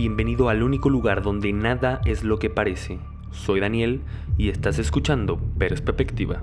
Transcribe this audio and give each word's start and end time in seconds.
Bienvenido 0.00 0.48
al 0.48 0.62
único 0.62 0.88
lugar 0.88 1.20
donde 1.20 1.52
nada 1.52 2.00
es 2.06 2.24
lo 2.24 2.38
que 2.38 2.48
parece. 2.48 2.98
Soy 3.32 3.60
Daniel 3.60 4.00
y 4.38 4.48
estás 4.48 4.78
escuchando 4.78 5.38
Perspectiva. 5.58 6.40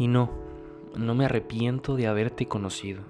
Y 0.00 0.08
no, 0.08 0.30
no 0.96 1.14
me 1.14 1.26
arrepiento 1.26 1.94
de 1.94 2.06
haberte 2.06 2.48
conocido. 2.48 3.02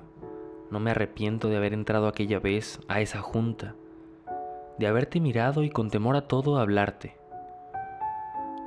No 0.73 0.80
me 0.80 0.91
arrepiento 0.91 1.48
de 1.48 1.56
haber 1.56 1.73
entrado 1.73 2.09
aquella 2.09 2.41
vez 2.41 2.80
a 2.88 3.01
esa 3.01 3.20
junta, 3.20 3.77
de 4.77 4.88
haberte 4.88 5.20
mirado 5.20 5.62
y 5.62 5.70
con 5.70 5.88
temor 5.88 6.16
a 6.16 6.27
todo 6.27 6.59
hablarte. 6.59 7.16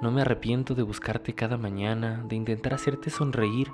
No 0.01 0.09
me 0.09 0.21
arrepiento 0.21 0.73
de 0.73 0.83
buscarte 0.83 1.35
cada 1.35 1.57
mañana, 1.57 2.23
de 2.25 2.37
intentar 2.37 2.73
hacerte 2.73 3.09
sonreír 3.09 3.67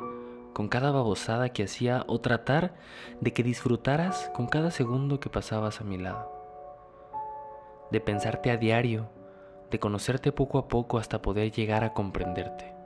con 0.54 0.68
cada 0.68 0.90
babosada 0.90 1.50
que 1.50 1.66
hacía 1.66 2.04
o 2.08 2.20
tratar 2.20 2.74
de 3.22 3.34
que 3.34 3.44
disfrutaras 3.44 4.32
con 4.34 4.48
cada 4.48 4.72
segundo 4.72 5.20
que 5.20 5.30
pasabas 5.30 5.80
a 5.80 5.84
mi 5.84 6.00
lado. 6.00 6.28
De 7.92 8.02
pensarte 8.02 8.50
a 8.50 8.58
diario, 8.58 9.12
de 9.70 9.78
conocerte 9.78 10.32
poco 10.32 10.58
a 10.58 10.68
poco 10.68 10.98
hasta 10.98 11.22
poder 11.22 11.52
llegar 11.52 11.84
a 11.84 11.94
comprenderte. 11.94 12.79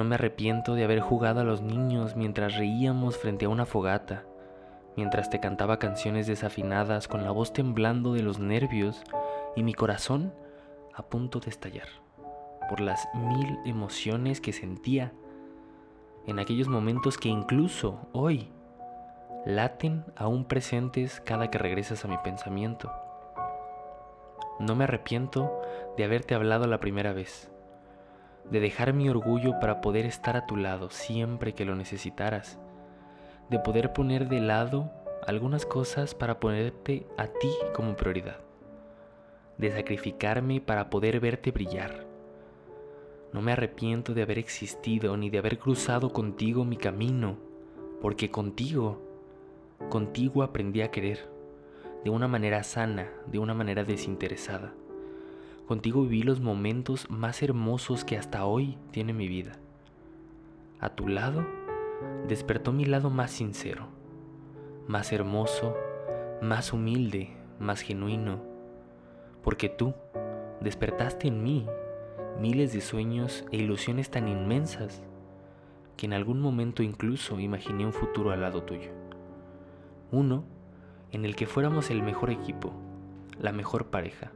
No 0.00 0.04
me 0.04 0.14
arrepiento 0.14 0.74
de 0.74 0.84
haber 0.84 1.00
jugado 1.00 1.40
a 1.40 1.44
los 1.44 1.60
niños 1.60 2.16
mientras 2.16 2.56
reíamos 2.56 3.18
frente 3.18 3.44
a 3.44 3.50
una 3.50 3.66
fogata, 3.66 4.24
mientras 4.96 5.28
te 5.28 5.40
cantaba 5.40 5.78
canciones 5.78 6.26
desafinadas 6.26 7.06
con 7.06 7.22
la 7.22 7.32
voz 7.32 7.52
temblando 7.52 8.14
de 8.14 8.22
los 8.22 8.38
nervios 8.38 9.02
y 9.56 9.62
mi 9.62 9.74
corazón 9.74 10.32
a 10.94 11.02
punto 11.02 11.38
de 11.38 11.50
estallar 11.50 11.86
por 12.70 12.80
las 12.80 13.06
mil 13.12 13.58
emociones 13.66 14.40
que 14.40 14.54
sentía 14.54 15.12
en 16.26 16.38
aquellos 16.38 16.68
momentos 16.68 17.18
que 17.18 17.28
incluso 17.28 18.08
hoy 18.12 18.48
laten 19.44 20.06
aún 20.16 20.46
presentes 20.46 21.20
cada 21.20 21.50
que 21.50 21.58
regresas 21.58 22.06
a 22.06 22.08
mi 22.08 22.16
pensamiento. 22.16 22.90
No 24.60 24.74
me 24.76 24.84
arrepiento 24.84 25.60
de 25.98 26.04
haberte 26.04 26.34
hablado 26.34 26.66
la 26.66 26.80
primera 26.80 27.12
vez 27.12 27.50
de 28.48 28.60
dejar 28.60 28.92
mi 28.92 29.08
orgullo 29.08 29.60
para 29.60 29.80
poder 29.80 30.06
estar 30.06 30.36
a 30.36 30.46
tu 30.46 30.56
lado 30.56 30.90
siempre 30.90 31.54
que 31.54 31.64
lo 31.64 31.74
necesitaras, 31.76 32.58
de 33.48 33.58
poder 33.58 33.92
poner 33.92 34.28
de 34.28 34.40
lado 34.40 34.90
algunas 35.26 35.66
cosas 35.66 36.14
para 36.14 36.40
ponerte 36.40 37.06
a 37.18 37.26
ti 37.26 37.52
como 37.74 37.96
prioridad, 37.96 38.38
de 39.58 39.70
sacrificarme 39.72 40.60
para 40.60 40.90
poder 40.90 41.20
verte 41.20 41.50
brillar. 41.50 42.06
No 43.32 43.42
me 43.42 43.52
arrepiento 43.52 44.14
de 44.14 44.22
haber 44.22 44.38
existido 44.38 45.16
ni 45.16 45.30
de 45.30 45.38
haber 45.38 45.58
cruzado 45.58 46.12
contigo 46.12 46.64
mi 46.64 46.76
camino, 46.76 47.36
porque 48.00 48.30
contigo, 48.30 49.00
contigo 49.88 50.42
aprendí 50.42 50.82
a 50.82 50.90
querer, 50.90 51.28
de 52.04 52.10
una 52.10 52.26
manera 52.26 52.62
sana, 52.62 53.10
de 53.26 53.38
una 53.38 53.54
manera 53.54 53.84
desinteresada. 53.84 54.72
Contigo 55.70 56.02
viví 56.02 56.24
los 56.24 56.40
momentos 56.40 57.08
más 57.10 57.44
hermosos 57.44 58.04
que 58.04 58.18
hasta 58.18 58.44
hoy 58.44 58.76
tiene 58.90 59.12
mi 59.12 59.28
vida. 59.28 59.52
A 60.80 60.88
tu 60.88 61.06
lado 61.06 61.46
despertó 62.26 62.72
mi 62.72 62.84
lado 62.84 63.08
más 63.08 63.30
sincero, 63.30 63.86
más 64.88 65.12
hermoso, 65.12 65.76
más 66.42 66.72
humilde, 66.72 67.36
más 67.60 67.82
genuino, 67.82 68.42
porque 69.44 69.68
tú 69.68 69.94
despertaste 70.60 71.28
en 71.28 71.44
mí 71.44 71.68
miles 72.40 72.72
de 72.72 72.80
sueños 72.80 73.44
e 73.52 73.58
ilusiones 73.58 74.10
tan 74.10 74.26
inmensas 74.26 75.04
que 75.96 76.06
en 76.06 76.14
algún 76.14 76.40
momento 76.40 76.82
incluso 76.82 77.38
imaginé 77.38 77.86
un 77.86 77.92
futuro 77.92 78.32
al 78.32 78.40
lado 78.40 78.64
tuyo. 78.64 78.90
Uno 80.10 80.42
en 81.12 81.24
el 81.24 81.36
que 81.36 81.46
fuéramos 81.46 81.90
el 81.90 82.02
mejor 82.02 82.30
equipo, 82.30 82.72
la 83.38 83.52
mejor 83.52 83.86
pareja 83.86 84.32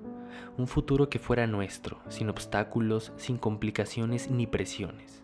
un 0.56 0.66
futuro 0.66 1.08
que 1.08 1.18
fuera 1.18 1.46
nuestro, 1.46 1.98
sin 2.08 2.28
obstáculos, 2.28 3.12
sin 3.16 3.38
complicaciones 3.38 4.30
ni 4.30 4.46
presiones. 4.46 5.22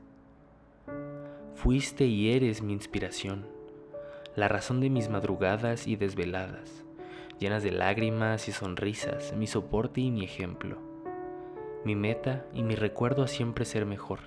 Fuiste 1.54 2.06
y 2.06 2.32
eres 2.32 2.62
mi 2.62 2.72
inspiración, 2.72 3.46
la 4.34 4.48
razón 4.48 4.80
de 4.80 4.90
mis 4.90 5.08
madrugadas 5.08 5.86
y 5.86 5.96
desveladas, 5.96 6.84
llenas 7.38 7.62
de 7.62 7.70
lágrimas 7.70 8.48
y 8.48 8.52
sonrisas, 8.52 9.34
mi 9.36 9.46
soporte 9.46 10.00
y 10.00 10.10
mi 10.10 10.24
ejemplo, 10.24 10.78
mi 11.84 11.94
meta 11.94 12.44
y 12.54 12.62
mi 12.62 12.74
recuerdo 12.74 13.22
a 13.22 13.28
siempre 13.28 13.64
ser 13.64 13.86
mejor. 13.86 14.20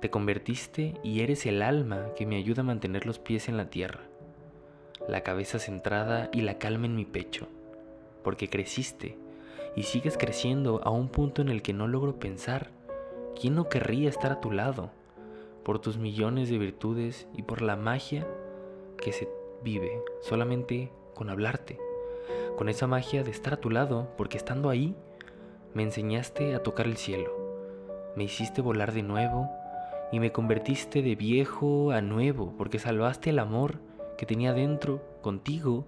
Te 0.00 0.10
convertiste 0.10 0.94
y 1.02 1.20
eres 1.20 1.44
el 1.44 1.60
alma 1.60 2.14
que 2.16 2.24
me 2.24 2.36
ayuda 2.36 2.62
a 2.62 2.64
mantener 2.64 3.04
los 3.04 3.18
pies 3.18 3.48
en 3.48 3.56
la 3.56 3.68
tierra, 3.68 4.00
la 5.08 5.22
cabeza 5.22 5.58
centrada 5.58 6.30
y 6.32 6.40
la 6.40 6.58
calma 6.58 6.86
en 6.86 6.96
mi 6.96 7.04
pecho, 7.04 7.48
porque 8.24 8.48
creciste 8.48 9.18
y 9.76 9.84
sigues 9.84 10.16
creciendo 10.16 10.80
a 10.84 10.90
un 10.90 11.08
punto 11.08 11.42
en 11.42 11.48
el 11.48 11.62
que 11.62 11.72
no 11.72 11.86
logro 11.86 12.18
pensar. 12.18 12.70
¿Quién 13.40 13.54
no 13.54 13.68
querría 13.68 14.08
estar 14.08 14.32
a 14.32 14.40
tu 14.40 14.50
lado? 14.50 14.90
Por 15.64 15.78
tus 15.78 15.98
millones 15.98 16.50
de 16.50 16.58
virtudes 16.58 17.28
y 17.34 17.42
por 17.42 17.62
la 17.62 17.76
magia 17.76 18.26
que 18.98 19.12
se 19.12 19.28
vive 19.62 20.02
solamente 20.20 20.90
con 21.14 21.30
hablarte. 21.30 21.78
Con 22.56 22.68
esa 22.68 22.86
magia 22.86 23.22
de 23.22 23.30
estar 23.30 23.54
a 23.54 23.60
tu 23.60 23.70
lado, 23.70 24.08
porque 24.16 24.36
estando 24.36 24.68
ahí, 24.68 24.94
me 25.74 25.82
enseñaste 25.82 26.54
a 26.54 26.62
tocar 26.62 26.86
el 26.86 26.96
cielo. 26.96 27.30
Me 28.16 28.24
hiciste 28.24 28.60
volar 28.60 28.92
de 28.92 29.02
nuevo 29.02 29.48
y 30.12 30.18
me 30.18 30.32
convertiste 30.32 31.02
de 31.02 31.14
viejo 31.14 31.92
a 31.92 32.00
nuevo, 32.00 32.54
porque 32.58 32.78
salvaste 32.78 33.30
el 33.30 33.38
amor 33.38 33.78
que 34.18 34.26
tenía 34.26 34.52
dentro 34.52 35.02
contigo. 35.22 35.86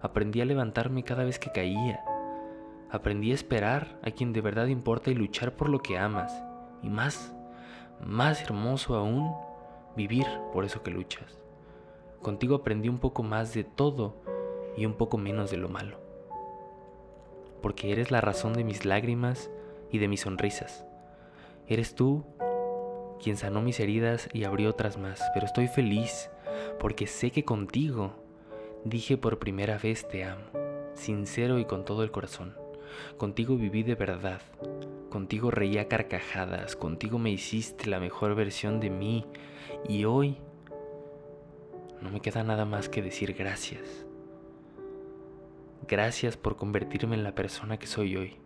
Aprendí 0.00 0.40
a 0.40 0.46
levantarme 0.46 1.04
cada 1.04 1.24
vez 1.24 1.38
que 1.38 1.52
caía 1.52 2.00
Aprendí 2.92 3.30
a 3.30 3.34
esperar 3.34 3.98
a 4.02 4.10
quien 4.10 4.32
de 4.32 4.40
verdad 4.40 4.66
importa 4.66 5.10
y 5.10 5.14
luchar 5.14 5.56
por 5.56 5.68
lo 5.68 5.80
que 5.80 5.98
amas. 5.98 6.32
Y 6.82 6.88
más, 6.88 7.34
más 8.04 8.42
hermoso 8.42 8.96
aún, 8.96 9.32
vivir 9.96 10.26
por 10.52 10.64
eso 10.64 10.82
que 10.82 10.90
luchas. 10.90 11.38
Contigo 12.22 12.56
aprendí 12.56 12.88
un 12.88 12.98
poco 12.98 13.22
más 13.22 13.54
de 13.54 13.64
todo 13.64 14.16
y 14.76 14.86
un 14.86 14.94
poco 14.94 15.18
menos 15.18 15.50
de 15.50 15.56
lo 15.56 15.68
malo. 15.68 15.98
Porque 17.62 17.92
eres 17.92 18.10
la 18.10 18.20
razón 18.20 18.54
de 18.54 18.64
mis 18.64 18.84
lágrimas 18.84 19.50
y 19.90 19.98
de 19.98 20.08
mis 20.08 20.22
sonrisas. 20.22 20.84
Eres 21.66 21.94
tú 21.94 22.24
quien 23.22 23.36
sanó 23.36 23.62
mis 23.62 23.78
heridas 23.80 24.28
y 24.32 24.44
abrió 24.44 24.70
otras 24.70 24.98
más, 24.98 25.22
pero 25.34 25.46
estoy 25.46 25.68
feliz 25.68 26.30
porque 26.78 27.06
sé 27.06 27.30
que 27.30 27.44
contigo 27.44 28.12
dije 28.84 29.16
por 29.16 29.38
primera 29.38 29.78
vez 29.78 30.08
te 30.08 30.24
amo, 30.24 30.44
sincero 30.94 31.58
y 31.58 31.64
con 31.64 31.84
todo 31.84 32.02
el 32.02 32.10
corazón. 32.10 32.59
Contigo 33.16 33.56
viví 33.56 33.82
de 33.82 33.94
verdad. 33.94 34.40
Contigo 35.10 35.50
reía 35.50 35.88
carcajadas. 35.88 36.76
Contigo 36.76 37.18
me 37.18 37.30
hiciste 37.30 37.88
la 37.88 38.00
mejor 38.00 38.34
versión 38.34 38.80
de 38.80 38.90
mí. 38.90 39.26
Y 39.88 40.04
hoy 40.04 40.38
no 42.00 42.10
me 42.10 42.20
queda 42.20 42.42
nada 42.42 42.64
más 42.64 42.88
que 42.88 43.02
decir 43.02 43.34
gracias. 43.34 44.06
Gracias 45.88 46.36
por 46.36 46.56
convertirme 46.56 47.16
en 47.16 47.24
la 47.24 47.34
persona 47.34 47.78
que 47.78 47.86
soy 47.86 48.16
hoy. 48.16 48.36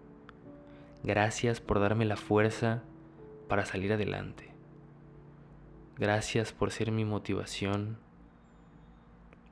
Gracias 1.02 1.60
por 1.60 1.80
darme 1.80 2.04
la 2.04 2.16
fuerza 2.16 2.82
para 3.48 3.66
salir 3.66 3.92
adelante. 3.92 4.50
Gracias 5.98 6.52
por 6.52 6.70
ser 6.70 6.90
mi 6.90 7.04
motivación 7.04 7.98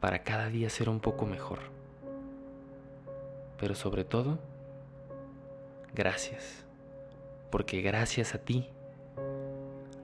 para 0.00 0.24
cada 0.24 0.48
día 0.48 0.68
ser 0.70 0.88
un 0.88 0.98
poco 0.98 1.26
mejor. 1.26 1.60
Pero 3.60 3.76
sobre 3.76 4.02
todo, 4.02 4.40
gracias. 5.94 6.64
Porque 7.50 7.82
gracias 7.82 8.34
a 8.34 8.38
ti 8.38 8.68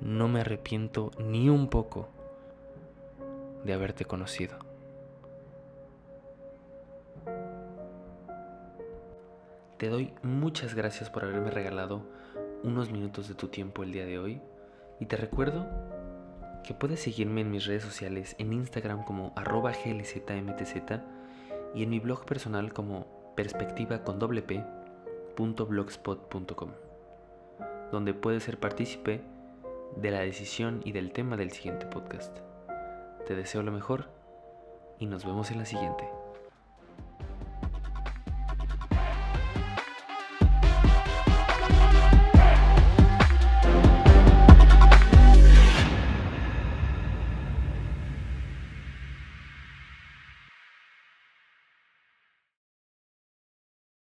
no 0.01 0.29
me 0.29 0.41
arrepiento 0.41 1.11
ni 1.19 1.49
un 1.49 1.69
poco 1.69 2.09
de 3.65 3.73
haberte 3.73 4.05
conocido. 4.05 4.59
Te 9.79 9.89
doy 9.89 10.13
muchas 10.23 10.75
gracias 10.75 11.09
por 11.09 11.25
haberme 11.25 11.51
regalado 11.51 12.03
unos 12.65 12.91
minutos 12.91 13.29
de 13.29 13.35
tu 13.35 13.49
tiempo 13.49 13.85
el 13.85 13.93
día 13.93 14.05
de 14.05 14.19
hoy 14.19 14.41
y 14.99 15.07
te 15.07 15.17
recuerdo 15.17 15.67
que 16.65 16.75
puedes 16.75 17.01
seguirme 17.01 17.43
en 17.43 17.51
mis 17.51 17.67
redes 17.67 17.85
sociales 17.85 18.35
en 18.39 18.53
Instagram 18.53 19.05
como 19.05 19.33
arroba 19.37 19.73
glzmtz 19.73 20.75
y 21.75 21.83
en 21.83 21.91
mi 21.91 22.01
blog 22.01 22.25
personal 22.25 22.73
como 22.73 23.33
perspectiva 23.37 24.03
con 24.03 24.19
doble 24.19 24.43
P 24.43 24.65
blogspot.com, 25.39 26.71
donde 27.93 28.13
puedes 28.15 28.43
ser 28.43 28.59
partícipe 28.59 29.23
de 29.97 30.11
la 30.11 30.21
decisión 30.21 30.81
y 30.85 30.93
del 30.93 31.13
tema 31.13 31.37
del 31.37 31.53
siguiente 31.53 31.87
podcast. 31.87 32.37
Te 33.27 33.37
deseo 33.37 33.63
lo 33.63 33.73
mejor 33.73 34.09
y 34.99 35.07
nos 35.07 35.25
vemos 35.25 35.51
en 35.51 35.59
la 35.59 35.65
siguiente. 35.65 36.18